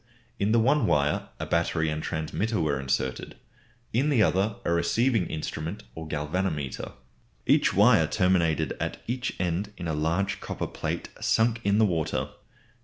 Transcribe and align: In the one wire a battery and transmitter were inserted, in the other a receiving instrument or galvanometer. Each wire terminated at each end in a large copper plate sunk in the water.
In 0.39 0.51
the 0.51 0.57
one 0.57 0.87
wire 0.87 1.29
a 1.39 1.45
battery 1.45 1.87
and 1.91 2.01
transmitter 2.01 2.59
were 2.59 2.79
inserted, 2.79 3.35
in 3.93 4.09
the 4.09 4.23
other 4.23 4.55
a 4.65 4.73
receiving 4.73 5.27
instrument 5.27 5.83
or 5.93 6.07
galvanometer. 6.07 6.93
Each 7.45 7.71
wire 7.71 8.07
terminated 8.07 8.73
at 8.79 9.03
each 9.05 9.39
end 9.39 9.71
in 9.77 9.87
a 9.87 9.93
large 9.93 10.39
copper 10.39 10.65
plate 10.65 11.09
sunk 11.19 11.61
in 11.63 11.77
the 11.77 11.85
water. 11.85 12.29